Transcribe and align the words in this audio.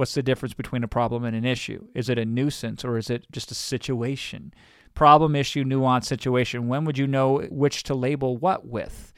What's 0.00 0.14
the 0.14 0.22
difference 0.22 0.54
between 0.54 0.82
a 0.82 0.88
problem 0.88 1.26
and 1.26 1.36
an 1.36 1.44
issue? 1.44 1.88
Is 1.94 2.08
it 2.08 2.16
a 2.16 2.24
nuisance 2.24 2.86
or 2.86 2.96
is 2.96 3.10
it 3.10 3.26
just 3.30 3.50
a 3.50 3.54
situation? 3.54 4.54
Problem, 4.94 5.36
issue, 5.36 5.62
nuance, 5.62 6.08
situation. 6.08 6.68
When 6.68 6.86
would 6.86 6.96
you 6.96 7.06
know 7.06 7.40
which 7.50 7.82
to 7.82 7.94
label 7.94 8.38
what 8.38 8.66
with? 8.66 9.12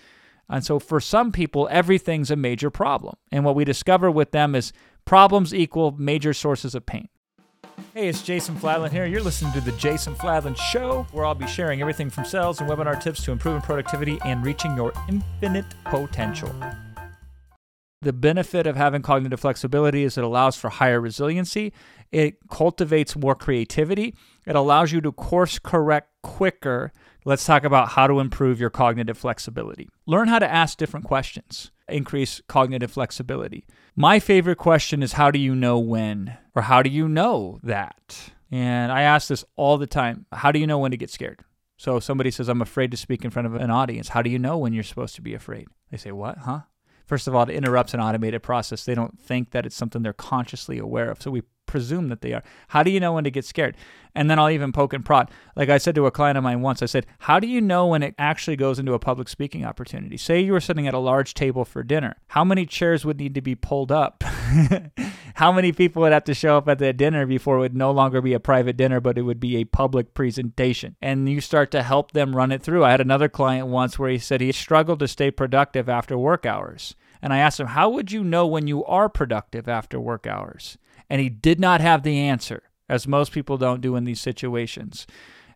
And 0.49 0.65
so 0.65 0.81
for 0.81 0.99
some 0.99 1.31
people, 1.31 1.69
everything's 1.71 2.33
a 2.33 2.37
major 2.37 2.69
problem. 2.69 3.15
And 3.31 3.45
what 3.45 3.55
we 3.55 3.65
discover 3.65 4.11
with 4.11 4.33
them 4.33 4.57
is 4.57 4.73
problems 5.05 5.55
equal 5.55 5.93
major 5.93 6.35
sources 6.35 6.75
of 6.75 6.85
pain. 6.85 7.09
Hey, 7.95 8.09
it's 8.09 8.21
Jason 8.21 8.57
Fladlien 8.57 8.91
here. 8.91 9.07
You're 9.07 9.23
listening 9.23 9.53
to 9.53 9.61
The 9.61 9.71
Jason 9.77 10.17
Fladlien 10.17 10.57
Show, 10.57 11.07
where 11.13 11.25
I'll 11.25 11.37
be 11.37 11.47
sharing 11.47 11.81
everything 11.81 12.11
from 12.11 12.25
sales 12.25 12.61
and 12.61 12.69
webinar 12.69 13.01
tips 13.01 13.23
to 13.27 13.31
improving 13.31 13.63
productivity 13.63 14.19
and 14.25 14.45
reaching 14.45 14.75
your 14.75 14.93
infinite 15.09 15.77
potential. 15.85 16.53
The 18.03 18.13
benefit 18.13 18.67
of 18.67 18.75
having 18.75 19.01
cognitive 19.01 19.39
flexibility 19.39 20.03
is 20.03 20.19
it 20.19 20.25
allows 20.25 20.57
for 20.57 20.71
higher 20.71 21.01
resiliency, 21.01 21.73
it 22.11 22.37
cultivates 22.51 23.15
more 23.15 23.37
creativity, 23.37 24.17
it 24.45 24.57
allows 24.57 24.91
you 24.91 25.01
to 25.03 25.13
course 25.13 25.61
correct 25.61 26.09
quicker. 26.21 26.93
Let's 27.25 27.47
talk 27.47 27.63
about 27.63 27.91
how 27.91 28.09
to 28.09 28.19
improve 28.19 28.59
your 28.59 28.71
cognitive 28.71 29.17
flexibility. 29.17 29.89
Learn 30.05 30.27
how 30.27 30.41
to 30.41 30.53
ask 30.53 30.77
different 30.77 31.07
questions, 31.07 31.71
increase 31.89 32.43
cognitive 32.49 32.91
flexibility. 32.91 33.65
My 33.95 34.19
favorite 34.19 34.59
question 34.59 35.01
is 35.01 35.13
how 35.13 35.31
do 35.31 35.39
you 35.39 35.55
know 35.55 35.79
when 35.79 36.37
or 36.57 36.63
how 36.63 36.83
do 36.83 36.91
you 36.91 37.09
know 37.09 37.61
that? 37.63 38.33
And 38.51 38.91
I 38.91 39.03
ask 39.03 39.29
this 39.29 39.45
all 39.55 39.79
the 39.79 39.87
time. 39.87 40.27
How 40.33 40.51
do 40.51 40.59
you 40.59 40.67
know 40.67 40.79
when 40.79 40.91
to 40.91 40.97
get 40.97 41.11
scared? 41.11 41.45
So 41.77 42.01
somebody 42.01 42.33
says, 42.33 42.49
I'm 42.49 42.63
afraid 42.63 42.91
to 42.91 42.97
speak 42.97 43.25
in 43.25 43.31
front 43.31 43.47
of 43.47 43.55
an 43.55 43.71
audience. 43.71 44.09
How 44.09 44.23
do 44.23 44.31
you 44.31 44.39
know 44.41 44.59
when 44.59 44.73
you're 44.73 44.83
supposed 44.83 45.15
to 45.17 45.23
be 45.23 45.35
afraid? 45.35 45.69
They 45.91 45.97
say, 45.97 46.11
What? 46.11 46.39
Huh? 46.39 46.63
First 47.13 47.29
of 47.29 47.35
all, 47.35 47.43
it 47.43 47.51
interrupts 47.51 47.93
an 47.93 48.01
automated 48.01 48.43
process. 48.43 48.87
They 48.87 48.95
don't 48.95 49.21
think 49.21 49.51
that 49.51 49.67
it's 49.67 49.77
something 49.77 50.03
they're 50.03 50.15
consciously 50.15 50.79
aware 50.79 51.11
of. 51.11 51.21
So 51.21 51.31
we 51.31 51.43
presume 51.67 52.09
that 52.09 52.23
they 52.23 52.33
are. 52.33 52.43
How 52.69 52.83
do 52.83 52.91
you 52.91 53.01
know 53.01 53.13
when 53.13 53.25
to 53.25 53.31
get 53.31 53.45
scared? 53.45 53.77
And 54.15 54.31
then 54.31 54.39
I'll 54.39 54.49
even 54.49 54.73
poke 54.73 54.95
and 54.95 55.05
prod. 55.05 55.31
Like 55.55 55.69
I 55.69 55.77
said 55.77 55.95
to 55.97 56.07
a 56.07 56.11
client 56.11 56.39
of 56.39 56.45
mine 56.45 56.63
once, 56.63 56.81
I 56.81 56.87
said, 56.87 57.05
How 57.19 57.39
do 57.39 57.47
you 57.47 57.61
know 57.61 57.87
when 57.87 58.03
it 58.03 58.15
actually 58.19 58.57
goes 58.57 58.79
into 58.79 58.95
a 58.95 58.99
public 58.99 59.29
speaking 59.29 59.63
opportunity? 59.63 60.17
Say 60.17 60.41
you 60.41 60.53
were 60.53 60.61
sitting 60.61 60.89
at 60.89 60.95
a 60.95 60.99
large 60.99 61.35
table 61.35 61.67
for 61.67 61.83
dinner. 61.83 62.17
How 62.29 62.45
many 62.45 62.65
chairs 62.65 63.05
would 63.05 63.19
need 63.19 63.35
to 63.35 63.43
be 63.43 63.55
pulled 63.55 63.93
up? 63.93 64.25
How 65.35 65.53
many 65.53 65.73
people 65.73 66.01
would 66.01 66.13
have 66.13 66.25
to 66.25 66.35
show 66.35 66.57
up 66.57 66.69
at 66.69 66.79
the 66.79 66.95
dinner 66.95 67.27
before 67.27 67.59
it 67.59 67.61
would 67.61 67.77
no 67.77 67.91
longer 67.91 68.23
be 68.23 68.33
a 68.33 68.41
private 68.41 68.79
dinner, 68.79 69.01
but 69.01 69.19
it 69.19 69.23
would 69.23 69.41
be 69.41 69.57
a 69.57 69.65
public 69.65 70.15
presentation? 70.15 70.97
And 71.03 71.29
you 71.29 71.43
start 71.43 71.71
to 71.73 71.83
help 71.83 72.13
them 72.13 72.35
run 72.35 72.53
it 72.53 72.63
through. 72.63 72.85
I 72.85 72.91
had 72.91 73.03
another 73.03 73.29
client 73.29 73.67
once 73.67 73.99
where 73.99 74.11
he 74.11 74.19
said 74.19 74.41
he 74.41 74.53
struggled 74.53 75.01
to 75.01 75.09
stay 75.09 75.31
productive 75.31 75.91
after 75.91 76.17
work 76.17 76.47
hours. 76.47 76.95
And 77.23 77.33
I 77.33 77.39
asked 77.39 77.61
him, 77.61 77.69
How 77.69 77.89
would 77.89 78.11
you 78.11 78.25
know 78.25 78.47
when 78.47 78.67
you 78.67 78.85
are 78.85 79.09
productive 79.09 79.69
after 79.69 80.01
work 80.01 80.27
hours? 80.27 80.77
And 81.09 81.21
he 81.21 81.29
did 81.29 81.61
not 81.61 81.81
have 81.81 82.03
the 82.03 82.19
answer, 82.19 82.65
as 82.89 83.07
most 83.07 83.33
people 83.33 83.57
don't 83.57 83.81
do 83.81 83.97
in 83.97 84.05
these 84.05 84.21
situations. 84.21 85.07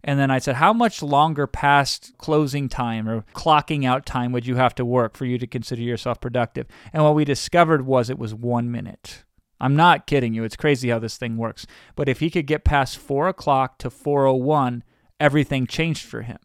And 0.05 0.21
then 0.21 0.31
I 0.31 0.39
said, 0.39 0.57
How 0.57 0.73
much 0.73 1.03
longer 1.03 1.49
past 1.49 2.15
closing 2.19 2.69
time 2.69 3.09
or 3.09 3.25
clocking 3.35 3.85
out 3.85 4.07
time 4.07 4.31
would 4.31 4.47
you 4.47 4.55
have 4.55 4.75
to 4.77 4.85
work 4.85 5.17
for 5.17 5.25
you 5.25 5.37
to 5.39 5.47
consider 5.47 5.83
yourself 5.83 6.21
productive? 6.21 6.67
And 6.93 7.03
what 7.03 7.17
we 7.17 7.25
discovered 7.25 7.85
was 7.85 8.09
it 8.09 8.19
was 8.19 8.33
one 8.33 8.71
minute. 8.71 9.25
I'm 9.61 9.75
not 9.75 10.07
kidding 10.07 10.35
you. 10.35 10.45
It's 10.45 10.57
crazy 10.57 10.91
how 10.91 10.99
this 10.99 11.17
thing 11.17 11.37
works. 11.37 11.67
But 11.97 12.09
if 12.09 12.21
he 12.21 12.31
could 12.31 12.47
get 12.47 12.65
past 12.65 12.99
four 12.99 13.27
o'clock 13.27 13.79
to 13.79 13.91
401, 13.91 14.85
everything 15.19 15.67
changed 15.67 16.05
for 16.05 16.23
him. 16.23 16.39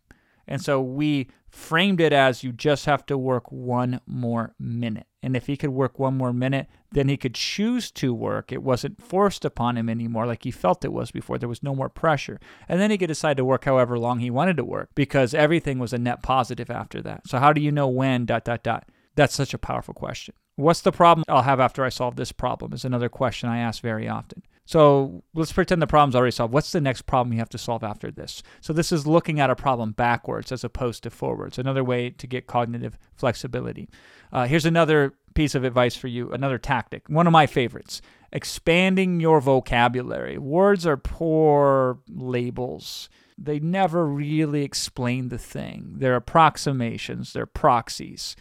And 0.48 0.62
so 0.62 0.82
we 0.82 1.30
framed 1.48 2.00
it 2.00 2.14
as 2.14 2.44
you 2.44 2.52
just 2.52 2.86
have 2.86 3.06
to 3.08 3.18
work 3.18 3.52
one 3.52 4.00
more 4.08 4.56
minute. 4.58 5.08
And 5.24 5.36
if 5.36 5.48
he 5.48 5.56
could 5.56 5.70
work 5.70 6.00
one 6.00 6.18
more 6.18 6.34
minute, 6.34 6.68
then 6.92 7.08
he 7.08 7.16
could 7.16 7.36
choose 7.36 7.92
to 7.92 8.14
work. 8.14 8.52
It 8.52 8.64
wasn't 8.64 9.02
forced 9.02 9.46
upon 9.46 9.78
him 9.78 9.88
anymore 9.88 10.26
like 10.26 10.44
he 10.44 10.52
felt 10.52 10.84
it 10.84 10.92
was 10.92 11.12
before. 11.12 11.38
There 11.38 11.48
was 11.48 11.64
no 11.64 11.76
more 11.76 11.90
pressure. 11.90 12.40
And 12.68 12.82
then 12.82 12.92
he 12.92 12.98
could 12.98 13.08
decide 13.08 13.38
to 13.38 13.46
work 13.46 13.66
however 13.66 14.00
long 14.00 14.20
he 14.20 14.32
wanted 14.32 14.58
to 14.58 14.66
work 14.66 14.90
because 14.96 15.34
everything 15.34 15.78
was 15.78 15.94
a 15.94 15.98
net 15.98 16.24
positive 16.24 16.72
after 16.72 17.02
that. 17.04 17.28
So, 17.28 17.38
how 17.38 17.54
do 17.54 17.62
you 17.62 17.72
know 17.72 17.88
when? 17.88 18.26
Dot, 18.26 18.46
dot, 18.46 18.64
dot. 18.64 18.90
That's 19.16 19.36
such 19.36 19.54
a 19.54 19.60
powerful 19.60 19.94
question. 19.94 20.34
What's 20.56 20.82
the 20.82 20.92
problem 20.92 21.24
I'll 21.28 21.44
have 21.44 21.60
after 21.60 21.84
I 21.84 21.90
solve 21.90 22.16
this 22.16 22.32
problem? 22.32 22.74
Is 22.74 22.86
another 22.86 23.10
question 23.10 23.50
I 23.50 23.60
ask 23.60 23.82
very 23.82 24.08
often. 24.08 24.44
So 24.72 25.22
let's 25.34 25.52
pretend 25.52 25.82
the 25.82 25.88
problem's 25.88 26.16
already 26.16 26.32
solved. 26.32 26.54
What's 26.54 26.72
the 26.72 26.80
next 26.80 27.02
problem 27.02 27.34
you 27.34 27.40
have 27.40 27.50
to 27.50 27.58
solve 27.58 27.84
after 27.84 28.10
this? 28.10 28.42
So 28.62 28.72
this 28.72 28.94
is 28.94 29.06
looking 29.06 29.38
at 29.42 29.50
a 29.50 29.56
problem 29.56 29.92
backwards 29.92 30.50
as 30.50 30.64
opposed 30.64 31.04
to 31.04 31.10
forwards. 31.10 31.60
Another 31.60 31.84
way 31.84 32.10
to 32.10 32.26
get 32.26 32.48
cognitive 32.48 32.98
flexibility. 33.14 33.90
Uh, 34.32 34.48
here's 34.48 34.66
another 34.66 35.14
piece 35.34 35.56
of 35.56 35.66
advice 35.66 35.98
for 35.98 36.08
you, 36.08 36.32
another 36.32 36.58
tactic. 36.58 37.10
One 37.10 37.28
of 37.28 37.34
my 37.34 37.48
favorites 37.48 38.02
expanding 38.32 39.20
your 39.20 39.42
vocabulary. 39.42 40.38
Words 40.38 40.88
are 40.88 40.96
poor 40.96 42.00
labels. 42.08 43.10
They 43.38 43.60
never 43.60 44.08
really 44.08 44.64
explain 44.64 45.28
the 45.28 45.38
thing. 45.38 45.96
They're 45.98 46.16
approximations, 46.16 47.34
they're 47.34 47.46
proxies. 47.46 48.38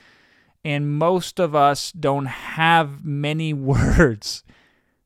And 0.64 0.96
most 0.96 1.40
of 1.40 1.56
us 1.56 1.90
don't 1.90 2.26
have 2.26 3.04
many 3.04 3.52
words 3.52 4.44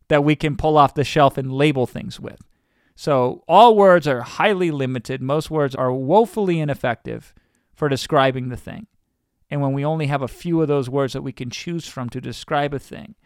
that 0.09 0.25
we 0.25 0.37
can 0.37 0.57
pull 0.57 0.77
off 0.77 0.95
the 0.95 1.05
shelf 1.05 1.39
and 1.39 1.53
label 1.53 1.87
things 1.87 2.21
with. 2.21 2.41
So, 2.97 3.43
all 3.49 3.77
words 3.77 4.07
are 4.07 4.23
highly 4.23 4.71
limited. 4.71 5.21
Most 5.21 5.51
words 5.51 5.75
are 5.75 5.93
woefully 5.93 6.61
ineffective 6.61 7.35
for 7.73 7.89
describing 7.89 8.49
the 8.49 8.57
thing. 8.57 8.87
And 9.51 9.61
when 9.61 9.73
we 9.73 9.85
only 9.85 10.07
have 10.07 10.23
a 10.23 10.29
few 10.29 10.63
of 10.63 10.69
those 10.69 10.89
words 10.89 11.13
that 11.13 11.23
we 11.23 11.33
can 11.33 11.51
choose 11.51 11.87
from 11.87 12.09
to 12.11 12.21
describe 12.21 12.73
a 12.73 12.79
thing, 12.79 13.17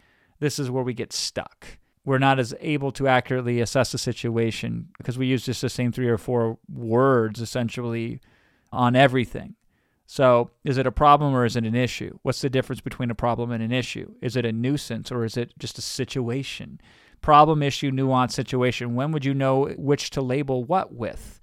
this 0.41 0.59
is 0.59 0.71
where 0.71 0.85
we 0.85 0.95
get 0.95 1.13
stuck. 1.13 1.79
We're 2.05 2.19
not 2.19 2.39
as 2.39 2.55
able 2.61 2.91
to 2.93 3.07
accurately 3.07 3.61
assess 3.61 3.93
a 3.93 3.99
situation 3.99 4.89
because 4.97 5.19
we 5.19 5.27
use 5.27 5.45
just 5.45 5.61
the 5.61 5.69
same 5.69 5.93
three 5.93 6.09
or 6.09 6.17
four 6.17 6.59
words 6.73 7.41
essentially 7.41 8.21
on 8.73 8.97
everything. 8.97 9.57
So, 10.11 10.51
is 10.65 10.79
it 10.79 10.87
a 10.87 10.91
problem 10.91 11.35
or 11.35 11.45
is 11.45 11.55
it 11.55 11.67
an 11.67 11.75
issue? 11.75 12.19
What's 12.23 12.41
the 12.41 12.49
difference 12.49 12.81
between 12.81 13.11
a 13.11 13.15
problem 13.15 13.51
and 13.53 13.63
an 13.63 13.73
issue? 13.73 14.15
Is 14.23 14.37
it 14.37 14.47
a 14.47 14.53
nuisance 14.53 15.13
or 15.13 15.23
is 15.23 15.37
it 15.37 15.53
just 15.59 15.77
a 15.77 15.83
situation? 15.83 16.81
Problem, 17.21 17.63
issue, 17.63 17.91
nuance, 17.91 18.35
situation. 18.35 18.95
When 18.95 19.13
would 19.13 19.27
you 19.27 19.35
know 19.35 19.67
which 19.77 20.09
to 20.11 20.23
label 20.23 20.65
what 20.65 20.95
with? 20.95 21.39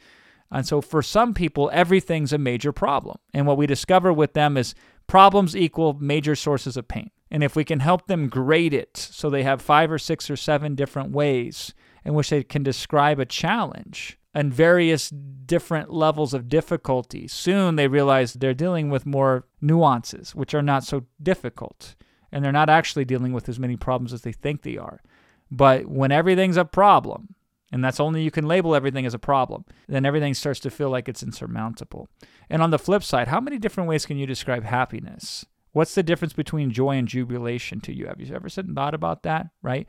And 0.49 0.67
so, 0.67 0.81
for 0.81 1.03
some 1.03 1.35
people, 1.35 1.69
everything's 1.71 2.33
a 2.33 2.39
major 2.39 2.71
problem. 2.71 3.19
And 3.35 3.45
what 3.45 3.57
we 3.57 3.67
discover 3.67 4.11
with 4.11 4.33
them 4.33 4.57
is 4.57 4.73
problems 5.05 5.55
equal 5.55 5.93
major 5.93 6.35
sources 6.35 6.75
of 6.75 6.87
pain. 6.87 7.11
And 7.29 7.43
if 7.43 7.55
we 7.55 7.65
can 7.65 7.81
help 7.81 8.07
them 8.07 8.29
grade 8.29 8.73
it 8.73 8.97
so 8.97 9.29
they 9.29 9.43
have 9.43 9.61
five 9.61 9.91
or 9.91 9.99
six 9.99 10.27
or 10.27 10.35
seven 10.35 10.73
different 10.73 11.11
ways 11.11 11.75
in 12.03 12.15
which 12.15 12.31
they 12.31 12.41
can 12.41 12.63
describe 12.63 13.19
a 13.19 13.25
challenge, 13.25 14.17
and 14.35 14.53
various 14.53 15.09
different 15.09 15.91
levels 15.91 16.33
of 16.33 16.49
difficulty. 16.49 17.27
Soon 17.27 17.77
they 17.77 17.87
realize 17.87 18.33
they're 18.33 18.53
dealing 18.53 18.89
with 18.89 19.05
more 19.05 19.47
nuances, 19.61 20.35
which 20.35 20.53
are 20.53 20.61
not 20.61 20.83
so 20.83 21.05
difficult. 21.23 21.95
And 22.31 22.43
they're 22.43 22.51
not 22.51 22.69
actually 22.69 23.05
dealing 23.05 23.31
with 23.31 23.47
as 23.47 23.59
many 23.59 23.77
problems 23.77 24.11
as 24.11 24.23
they 24.23 24.33
think 24.33 24.61
they 24.61 24.77
are. 24.77 25.01
But 25.49 25.85
when 25.87 26.11
everything's 26.11 26.57
a 26.57 26.65
problem, 26.65 27.35
and 27.71 27.83
that's 27.83 27.99
only 27.99 28.23
you 28.23 28.31
can 28.31 28.45
label 28.45 28.75
everything 28.75 29.05
as 29.05 29.13
a 29.13 29.19
problem, 29.19 29.63
then 29.87 30.05
everything 30.05 30.33
starts 30.33 30.59
to 30.61 30.69
feel 30.69 30.89
like 30.89 31.07
it's 31.07 31.23
insurmountable. 31.23 32.09
And 32.49 32.61
on 32.61 32.71
the 32.71 32.79
flip 32.79 33.03
side, 33.03 33.29
how 33.29 33.39
many 33.39 33.57
different 33.57 33.87
ways 33.87 34.05
can 34.05 34.17
you 34.17 34.27
describe 34.27 34.65
happiness? 34.65 35.45
What's 35.71 35.95
the 35.95 36.03
difference 36.03 36.33
between 36.33 36.71
joy 36.71 36.97
and 36.97 37.07
jubilation 37.07 37.79
to 37.81 37.93
you? 37.93 38.07
Have 38.07 38.19
you 38.19 38.35
ever 38.35 38.49
sit 38.49 38.65
and 38.65 38.75
thought 38.75 38.93
about 38.93 39.23
that, 39.23 39.47
right? 39.61 39.87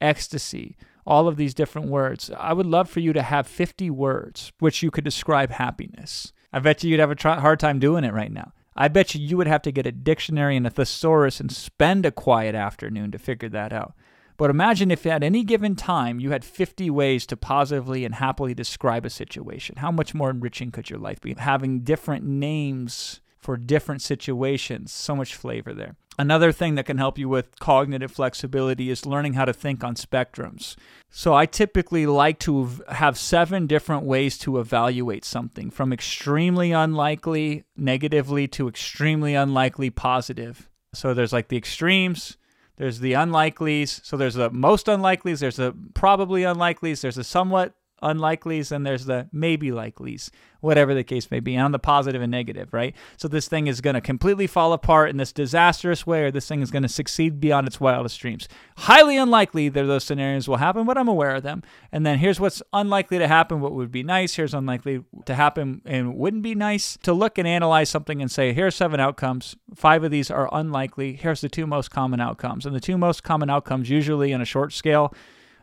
Ecstasy, 0.00 0.76
all 1.08 1.26
of 1.26 1.36
these 1.36 1.54
different 1.54 1.88
words. 1.88 2.30
I 2.38 2.52
would 2.52 2.66
love 2.66 2.90
for 2.90 3.00
you 3.00 3.14
to 3.14 3.22
have 3.22 3.46
50 3.46 3.88
words 3.88 4.52
which 4.58 4.82
you 4.82 4.90
could 4.90 5.04
describe 5.04 5.50
happiness. 5.50 6.34
I 6.52 6.58
bet 6.58 6.84
you 6.84 6.90
you'd 6.90 7.00
have 7.00 7.10
a 7.10 7.14
try- 7.14 7.40
hard 7.40 7.58
time 7.58 7.78
doing 7.78 8.04
it 8.04 8.12
right 8.12 8.30
now. 8.30 8.52
I 8.76 8.88
bet 8.88 9.14
you 9.14 9.20
you 9.20 9.38
would 9.38 9.46
have 9.46 9.62
to 9.62 9.72
get 9.72 9.86
a 9.86 9.92
dictionary 9.92 10.54
and 10.54 10.66
a 10.66 10.70
thesaurus 10.70 11.40
and 11.40 11.50
spend 11.50 12.04
a 12.04 12.12
quiet 12.12 12.54
afternoon 12.54 13.10
to 13.12 13.18
figure 13.18 13.48
that 13.48 13.72
out. 13.72 13.94
But 14.36 14.50
imagine 14.50 14.90
if 14.90 15.04
at 15.06 15.24
any 15.24 15.44
given 15.44 15.74
time 15.74 16.20
you 16.20 16.30
had 16.30 16.44
50 16.44 16.90
ways 16.90 17.26
to 17.26 17.36
positively 17.36 18.04
and 18.04 18.14
happily 18.14 18.54
describe 18.54 19.04
a 19.04 19.10
situation. 19.10 19.76
How 19.78 19.90
much 19.90 20.14
more 20.14 20.30
enriching 20.30 20.70
could 20.70 20.90
your 20.90 21.00
life 21.00 21.20
be? 21.20 21.34
Having 21.34 21.80
different 21.80 22.24
names 22.24 23.20
for 23.38 23.56
different 23.56 24.02
situations, 24.02 24.92
so 24.92 25.16
much 25.16 25.34
flavor 25.34 25.72
there. 25.72 25.96
Another 26.20 26.50
thing 26.50 26.74
that 26.74 26.86
can 26.86 26.98
help 26.98 27.16
you 27.16 27.28
with 27.28 27.60
cognitive 27.60 28.10
flexibility 28.10 28.90
is 28.90 29.06
learning 29.06 29.34
how 29.34 29.44
to 29.44 29.52
think 29.52 29.84
on 29.84 29.94
spectrums. 29.94 30.74
So, 31.10 31.32
I 31.32 31.46
typically 31.46 32.06
like 32.06 32.40
to 32.40 32.68
have 32.88 33.16
seven 33.16 33.68
different 33.68 34.02
ways 34.02 34.36
to 34.38 34.58
evaluate 34.58 35.24
something 35.24 35.70
from 35.70 35.92
extremely 35.92 36.72
unlikely 36.72 37.64
negatively 37.76 38.48
to 38.48 38.68
extremely 38.68 39.34
unlikely 39.34 39.90
positive. 39.90 40.68
So, 40.92 41.14
there's 41.14 41.32
like 41.32 41.48
the 41.48 41.56
extremes, 41.56 42.36
there's 42.78 42.98
the 42.98 43.12
unlikelies. 43.12 44.04
So, 44.04 44.16
there's 44.16 44.34
the 44.34 44.50
most 44.50 44.86
unlikelies, 44.86 45.38
there's 45.38 45.56
the 45.56 45.72
probably 45.94 46.42
unlikelies, 46.42 47.00
there's 47.00 47.14
the 47.14 47.24
somewhat 47.24 47.74
unlikelies, 48.02 48.72
and 48.72 48.86
there's 48.86 49.04
the 49.04 49.28
maybe 49.32 49.70
likelies, 49.70 50.30
whatever 50.60 50.94
the 50.94 51.04
case 51.04 51.30
may 51.30 51.40
be, 51.40 51.54
and 51.54 51.64
on 51.64 51.72
the 51.72 51.78
positive 51.78 52.22
and 52.22 52.30
negative, 52.30 52.72
right? 52.72 52.94
So 53.16 53.28
this 53.28 53.48
thing 53.48 53.66
is 53.66 53.80
going 53.80 53.94
to 53.94 54.00
completely 54.00 54.46
fall 54.46 54.72
apart 54.72 55.10
in 55.10 55.16
this 55.16 55.32
disastrous 55.32 56.06
way, 56.06 56.24
or 56.24 56.30
this 56.30 56.48
thing 56.48 56.62
is 56.62 56.70
going 56.70 56.82
to 56.82 56.88
succeed 56.88 57.40
beyond 57.40 57.66
its 57.66 57.80
wildest 57.80 58.20
dreams. 58.20 58.48
Highly 58.78 59.16
unlikely 59.16 59.68
that 59.68 59.84
those 59.84 60.04
scenarios 60.04 60.48
will 60.48 60.56
happen, 60.56 60.86
but 60.86 60.98
I'm 60.98 61.08
aware 61.08 61.36
of 61.36 61.42
them. 61.42 61.62
And 61.92 62.04
then 62.04 62.18
here's 62.18 62.40
what's 62.40 62.62
unlikely 62.72 63.18
to 63.18 63.28
happen, 63.28 63.60
what 63.60 63.72
would 63.72 63.92
be 63.92 64.02
nice. 64.02 64.34
Here's 64.34 64.54
unlikely 64.54 65.04
to 65.26 65.34
happen 65.34 65.82
and 65.84 66.16
wouldn't 66.16 66.42
be 66.42 66.54
nice. 66.54 66.98
To 67.02 67.12
look 67.12 67.38
and 67.38 67.46
analyze 67.46 67.90
something 67.90 68.20
and 68.20 68.30
say, 68.30 68.52
here's 68.52 68.74
seven 68.74 69.00
outcomes. 69.00 69.56
Five 69.74 70.04
of 70.04 70.10
these 70.10 70.30
are 70.30 70.48
unlikely. 70.52 71.14
Here's 71.14 71.40
the 71.40 71.48
two 71.48 71.66
most 71.66 71.90
common 71.90 72.20
outcomes. 72.20 72.66
And 72.66 72.74
the 72.74 72.80
two 72.80 72.98
most 72.98 73.22
common 73.22 73.50
outcomes, 73.50 73.90
usually 73.90 74.32
in 74.32 74.40
a 74.40 74.44
short 74.46 74.72
scale 74.72 75.14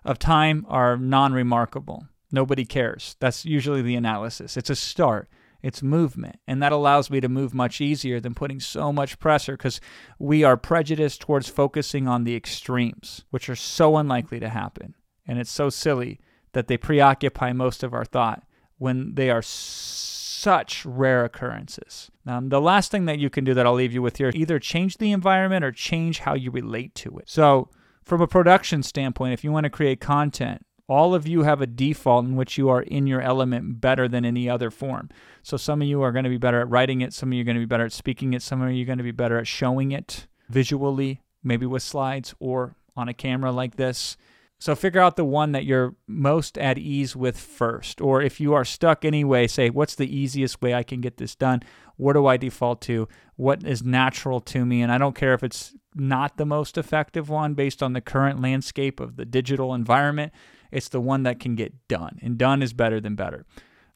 of 0.04 0.20
time, 0.20 0.66
are 0.70 0.98
non 0.98 1.34
remarkable 1.34 2.08
Nobody 2.36 2.66
cares. 2.66 3.16
That's 3.22 3.46
usually 3.46 3.82
the 3.82 3.96
analysis. 3.96 4.58
It's 4.58 4.70
a 4.70 4.76
start, 4.76 5.30
it's 5.64 5.82
movement. 5.82 6.38
And 6.46 6.62
that 6.62 6.74
allows 6.74 7.10
me 7.10 7.22
to 7.22 7.30
move 7.30 7.54
much 7.54 7.80
easier 7.80 8.20
than 8.20 8.36
putting 8.36 8.60
so 8.60 8.92
much 8.92 9.20
pressure 9.20 9.54
because 9.54 9.80
we 10.20 10.44
are 10.44 10.58
prejudiced 10.58 11.22
towards 11.22 11.48
focusing 11.48 12.10
on 12.10 12.26
the 12.26 12.36
extremes, 12.36 13.24
which 13.30 13.48
are 13.48 13.56
so 13.56 13.96
unlikely 13.96 14.42
to 14.42 14.50
happen. 14.50 14.96
And 15.26 15.40
it's 15.40 15.50
so 15.50 15.70
silly 15.70 16.20
that 16.52 16.68
they 16.68 16.76
preoccupy 16.76 17.54
most 17.54 17.84
of 17.84 17.94
our 17.94 18.04
thought 18.04 18.44
when 18.80 19.16
they 19.16 19.30
are 19.30 19.42
such 19.42 20.86
rare 20.86 21.24
occurrences. 21.24 22.12
Now, 22.26 22.42
the 22.42 22.60
last 22.60 22.92
thing 22.92 23.06
that 23.06 23.18
you 23.20 23.30
can 23.30 23.46
do 23.46 23.54
that 23.54 23.66
I'll 23.66 23.76
leave 23.76 23.94
you 23.94 24.02
with 24.02 24.18
here 24.18 24.32
either 24.34 24.60
change 24.60 24.98
the 24.98 25.14
environment 25.14 25.64
or 25.64 25.72
change 25.72 26.20
how 26.20 26.34
you 26.34 26.52
relate 26.52 26.96
to 26.96 27.18
it. 27.18 27.30
So, 27.30 27.70
from 28.04 28.20
a 28.20 28.28
production 28.28 28.84
standpoint, 28.84 29.34
if 29.34 29.44
you 29.46 29.54
want 29.54 29.64
to 29.64 29.70
create 29.70 30.02
content, 30.02 30.66
all 30.88 31.16
of 31.16 31.28
you 31.28 31.44
have 31.44 31.62
a 31.62 31.68
default 31.68 32.26
in 32.26 32.36
which 32.36 32.58
you 32.58 32.70
are 32.70 32.82
in 32.82 33.08
your 33.08 33.22
element 33.22 33.82
better 33.82 34.08
than 34.08 34.26
any 34.26 34.50
other 34.50 34.70
form. 34.70 35.10
So 35.44 35.58
some 35.58 35.82
of 35.82 35.88
you 35.88 36.02
are 36.02 36.12
going 36.12 36.24
to 36.24 36.30
be 36.30 36.38
better 36.38 36.62
at 36.62 36.70
writing 36.70 37.02
it, 37.02 37.14
some 37.14 37.30
of 37.30 37.34
you 37.34 37.42
are 37.42 37.46
going 37.46 37.56
to 37.56 37.62
be 37.62 37.66
better 37.66 37.86
at 37.86 37.92
speaking 37.92 38.34
it, 38.34 38.42
some 38.42 38.62
of 38.62 38.72
you 38.72 38.84
are 38.84 38.86
going 38.86 39.00
to 39.00 39.04
be 39.04 39.12
better 39.12 39.38
at 39.38 39.48
showing 39.48 39.92
it 39.92 40.28
visually, 40.50 41.22
maybe 41.44 41.66
with 41.66 41.84
slides 41.84 42.36
or 42.40 42.76
on 42.96 43.10
a 43.10 43.14
camera 43.14 43.52
like 43.52 43.76
this. 43.76 44.16
So 44.58 44.74
figure 44.74 45.02
out 45.02 45.16
the 45.16 45.26
one 45.26 45.52
that 45.52 45.66
you're 45.66 45.96
most 46.08 46.58
at 46.58 46.78
ease 46.78 47.16
with 47.16 47.38
first. 47.38 48.00
Or 48.00 48.22
if 48.22 48.40
you 48.40 48.54
are 48.54 48.64
stuck 48.64 49.04
anyway, 49.04 49.48
say, 49.48 49.70
what's 49.70 49.96
the 49.96 50.16
easiest 50.16 50.62
way 50.62 50.74
I 50.74 50.84
can 50.84 51.02
get 51.02 51.18
this 51.18 51.36
done? 51.36 51.62
What 51.98 52.14
do 52.14 52.26
I 52.26 52.38
default 52.38 52.82
to? 52.84 53.08
What 53.36 53.66
is 53.66 53.84
natural 53.84 54.40
to 54.42 54.66
me? 54.66 54.82
And 54.82 54.92
I 54.92 54.98
don't 54.98 55.16
care 55.16 55.34
if 55.34 55.44
it's 55.44 55.76
not 55.94 56.38
the 56.38 56.46
most 56.46 56.78
effective 56.78 57.30
one 57.30 57.54
based 57.54 57.84
on 57.84 57.94
the 57.94 58.02
current 58.02 58.42
landscape 58.42 59.00
of 59.00 59.18
the 59.18 59.26
digital 59.26 59.74
environment. 59.74 60.32
It's 60.76 60.90
the 60.90 61.00
one 61.00 61.24
that 61.24 61.40
can 61.40 61.56
get 61.56 61.88
done, 61.88 62.20
and 62.22 62.38
done 62.38 62.62
is 62.62 62.74
better 62.74 63.00
than 63.00 63.16
better. 63.16 63.46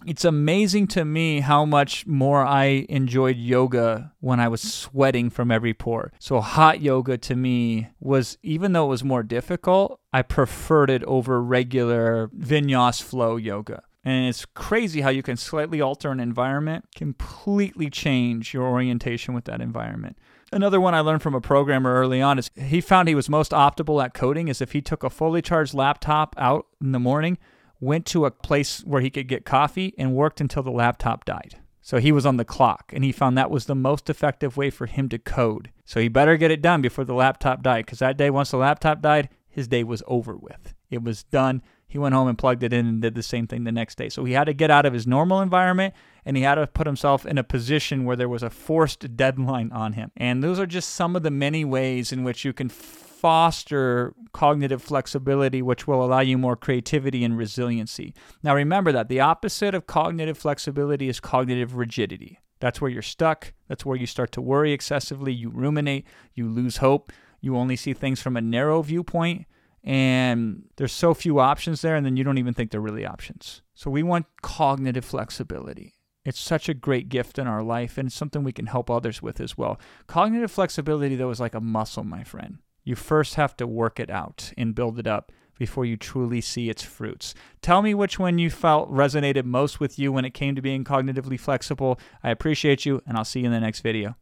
It's 0.05 0.23
amazing 0.23 0.87
to 0.87 1.03
me 1.03 1.41
how 1.41 1.65
much 1.65 2.07
more 2.07 2.45
I 2.45 2.85
enjoyed 2.87 3.35
yoga 3.35 4.13
when 4.21 4.39
I 4.39 4.47
was 4.47 4.61
sweating 4.61 5.29
from 5.29 5.51
every 5.51 5.73
pore. 5.73 6.13
So, 6.19 6.39
hot 6.39 6.79
yoga 6.79 7.17
to 7.17 7.35
me 7.35 7.89
was, 7.99 8.37
even 8.41 8.71
though 8.71 8.85
it 8.85 8.89
was 8.89 9.03
more 9.03 9.23
difficult, 9.23 9.99
I 10.13 10.21
preferred 10.21 10.89
it 10.89 11.03
over 11.03 11.43
regular 11.43 12.29
vinyasa 12.29 13.03
flow 13.03 13.35
yoga. 13.35 13.83
And 14.05 14.29
it's 14.29 14.45
crazy 14.45 15.01
how 15.01 15.09
you 15.09 15.21
can 15.21 15.35
slightly 15.35 15.81
alter 15.81 16.09
an 16.11 16.21
environment, 16.21 16.85
completely 16.95 17.89
change 17.89 18.53
your 18.53 18.63
orientation 18.63 19.33
with 19.33 19.43
that 19.45 19.59
environment. 19.59 20.17
Another 20.51 20.81
one 20.81 20.95
I 20.95 21.01
learned 21.01 21.21
from 21.21 21.35
a 21.35 21.41
programmer 21.41 21.93
early 21.93 22.21
on 22.21 22.39
is 22.39 22.49
he 22.55 22.81
found 22.81 23.07
he 23.07 23.15
was 23.15 23.29
most 23.29 23.51
optimal 23.51 24.03
at 24.03 24.15
coding 24.15 24.47
is 24.47 24.61
if 24.61 24.71
he 24.71 24.81
took 24.81 25.03
a 25.03 25.09
fully 25.09 25.41
charged 25.41 25.75
laptop 25.75 26.33
out 26.37 26.65
in 26.81 26.91
the 26.91 26.99
morning, 26.99 27.37
went 27.79 28.05
to 28.07 28.25
a 28.25 28.31
place 28.31 28.81
where 28.83 29.01
he 29.01 29.11
could 29.11 29.27
get 29.27 29.45
coffee, 29.45 29.93
and 29.97 30.15
worked 30.15 30.41
until 30.41 30.63
the 30.63 30.71
laptop 30.71 31.23
died. 31.23 31.57
So 31.81 31.97
he 31.97 32.11
was 32.11 32.25
on 32.25 32.37
the 32.37 32.45
clock, 32.45 32.91
and 32.93 33.03
he 33.03 33.11
found 33.11 33.37
that 33.37 33.51
was 33.51 33.65
the 33.65 33.75
most 33.75 34.09
effective 34.09 34.57
way 34.57 34.69
for 34.69 34.85
him 34.85 35.07
to 35.09 35.19
code. 35.19 35.71
So 35.85 35.99
he 35.99 36.07
better 36.07 36.35
get 36.35 36.51
it 36.51 36.61
done 36.61 36.81
before 36.81 37.05
the 37.05 37.13
laptop 37.13 37.61
died, 37.61 37.85
because 37.85 37.99
that 37.99 38.17
day, 38.17 38.29
once 38.29 38.51
the 38.51 38.57
laptop 38.57 39.01
died, 39.01 39.29
his 39.47 39.67
day 39.67 39.83
was 39.83 40.03
over 40.07 40.35
with. 40.35 40.73
It 40.89 41.03
was 41.03 41.23
done. 41.23 41.61
He 41.89 41.97
went 41.97 42.13
home 42.13 42.27
and 42.27 42.38
plugged 42.38 42.62
it 42.62 42.71
in 42.71 42.86
and 42.86 43.01
did 43.01 43.15
the 43.15 43.24
same 43.24 43.47
thing 43.47 43.63
the 43.63 43.71
next 43.71 43.97
day. 43.97 44.09
So 44.09 44.24
he 44.24 44.33
had 44.33 44.44
to 44.44 44.53
get 44.53 44.69
out 44.69 44.86
of 44.86 44.94
his 44.94 45.07
normal 45.07 45.41
environment 45.41 45.95
and 46.24 46.38
he 46.38 46.44
had 46.44 46.56
to 46.56 46.68
put 46.68 46.86
himself 46.86 47.25
in 47.25 47.39
a 47.39 47.44
position 47.44 48.06
where 48.06 48.15
there 48.15 48.30
was 48.30 48.44
a 48.44 48.51
forced 48.51 49.18
deadline 49.18 49.71
on 49.71 49.94
him. 49.94 50.12
And 50.15 50.44
those 50.44 50.59
are 50.59 50.68
just 50.68 50.89
some 50.89 51.15
of 51.15 51.24
the 51.24 51.31
many 51.31 51.65
ways 51.65 52.12
in 52.12 52.24
which 52.24 52.45
you 52.45 52.53
can 52.53 52.69
foster 52.69 54.13
cognitive 54.33 54.83
flexibility, 54.83 55.63
which 55.63 55.88
will 55.88 56.06
allow 56.06 56.19
you 56.19 56.38
more 56.38 56.56
creativity 56.56 57.24
and 57.24 57.36
resiliency. 57.36 58.13
Now, 58.44 58.56
remember 58.56 58.92
that 58.92 59.09
the 59.09 59.19
opposite 59.19 59.74
of 59.74 59.88
cognitive 59.88 60.38
flexibility 60.38 61.09
is 61.09 61.19
cognitive 61.19 61.75
rigidity. 61.75 62.39
That's 62.59 62.80
where 62.80 62.92
you're 62.92 63.01
stuck. 63.01 63.53
That's 63.68 63.83
where 63.83 63.97
you 63.97 64.06
start 64.06 64.31
to 64.33 64.42
worry 64.42 64.74
excessively. 64.74 65.33
You 65.33 65.50
ruminate. 65.50 66.06
You 66.35 66.47
lose 66.47 66.77
hope. 66.77 67.12
You 67.42 67.57
only 67.57 67.75
see 67.75 67.94
things 67.94 68.21
from 68.21 68.38
a 68.38 68.42
narrow 68.42 68.83
viewpoint 68.83 69.47
and 69.83 70.63
there's 70.77 70.91
so 70.91 71.13
few 71.13 71.39
options 71.39 71.81
there 71.81 71.95
and 71.95 72.05
then 72.05 72.17
you 72.17 72.23
don't 72.23 72.37
even 72.37 72.53
think 72.53 72.71
they're 72.71 72.81
really 72.81 73.05
options 73.05 73.61
so 73.73 73.89
we 73.89 74.03
want 74.03 74.25
cognitive 74.41 75.05
flexibility 75.05 75.93
it's 76.25 76.39
such 76.39 76.67
a 76.67 76.73
great 76.73 77.09
gift 77.09 77.39
in 77.39 77.47
our 77.47 77.63
life 77.63 77.97
and 77.97 78.07
it's 78.07 78.15
something 78.15 78.43
we 78.43 78.51
can 78.51 78.67
help 78.67 78.89
others 78.89 79.21
with 79.21 79.39
as 79.39 79.57
well 79.57 79.79
cognitive 80.07 80.51
flexibility 80.51 81.15
though 81.15 81.29
is 81.29 81.39
like 81.39 81.55
a 81.55 81.61
muscle 81.61 82.03
my 82.03 82.23
friend 82.23 82.57
you 82.83 82.95
first 82.95 83.35
have 83.35 83.55
to 83.57 83.67
work 83.67 83.99
it 83.99 84.09
out 84.09 84.51
and 84.57 84.75
build 84.75 84.99
it 84.99 85.07
up 85.07 85.31
before 85.59 85.85
you 85.85 85.97
truly 85.97 86.41
see 86.41 86.69
its 86.69 86.81
fruits. 86.81 87.35
Tell 87.61 87.83
me 87.83 87.93
which 87.93 88.17
one 88.17 88.39
you 88.39 88.49
felt 88.49 88.91
resonated 88.91 89.43
most 89.43 89.79
with 89.79 89.99
you 89.99 90.11
when 90.11 90.25
it 90.25 90.33
came 90.33 90.55
to 90.55 90.61
being 90.61 90.83
cognitively 90.83 91.39
flexible. 91.39 91.99
I 92.23 92.31
appreciate 92.31 92.85
you, 92.85 93.03
and 93.05 93.17
I'll 93.17 93.25
see 93.25 93.41
you 93.41 93.47
in 93.47 93.51
the 93.51 93.59
next 93.59 93.81
video. 93.81 94.15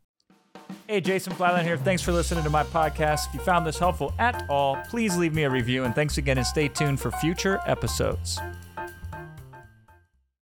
Hey, 0.87 1.01
Jason 1.01 1.33
Fladlien 1.33 1.63
here. 1.63 1.77
Thanks 1.77 2.01
for 2.01 2.11
listening 2.11 2.43
to 2.43 2.49
my 2.49 2.63
podcast. 2.63 3.27
If 3.27 3.33
you 3.33 3.39
found 3.41 3.65
this 3.65 3.77
helpful 3.77 4.13
at 4.19 4.45
all, 4.49 4.77
please 4.89 5.17
leave 5.17 5.33
me 5.33 5.43
a 5.43 5.49
review. 5.49 5.83
And 5.83 5.93
thanks 5.93 6.17
again, 6.17 6.37
and 6.37 6.47
stay 6.47 6.67
tuned 6.67 6.99
for 6.99 7.11
future 7.11 7.59
episodes. 7.65 8.39